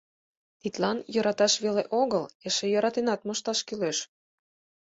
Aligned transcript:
Тидлан 0.59 0.97
йӧраташ 1.13 1.53
веле 1.63 1.83
огыл, 2.01 2.23
эше 2.47 2.65
йӧратенат 2.73 3.21
мошташ 3.27 3.59
кӱлеш. 3.67 3.97